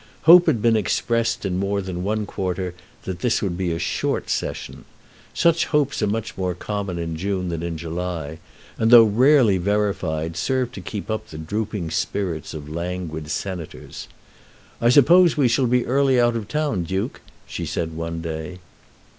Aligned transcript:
Hope 0.23 0.47
had 0.47 0.63
been 0.63 0.75
expressed 0.75 1.45
in 1.45 1.59
more 1.59 1.79
than 1.79 2.01
one 2.03 2.25
quarter 2.25 2.73
that 3.03 3.19
this 3.19 3.39
would 3.43 3.55
be 3.55 3.71
a 3.71 3.77
short 3.77 4.31
Session. 4.31 4.83
Such 5.31 5.65
hopes 5.67 6.01
are 6.01 6.07
much 6.07 6.35
more 6.35 6.55
common 6.55 6.97
in 6.97 7.15
June 7.15 7.49
than 7.49 7.61
in 7.61 7.77
July, 7.77 8.39
and, 8.79 8.89
though 8.89 9.03
rarely 9.03 9.57
verified, 9.59 10.35
serve 10.35 10.71
to 10.71 10.81
keep 10.81 11.11
up 11.11 11.27
the 11.27 11.37
drooping 11.37 11.91
spirits 11.91 12.55
of 12.55 12.67
languid 12.67 13.29
senators. 13.29 14.07
"I 14.81 14.89
suppose 14.89 15.37
we 15.37 15.47
shall 15.47 15.67
be 15.67 15.85
early 15.85 16.19
out 16.19 16.35
of 16.35 16.47
town, 16.47 16.81
Duke," 16.81 17.21
she 17.45 17.67
said 17.67 17.93
one 17.93 18.21
day. 18.21 18.57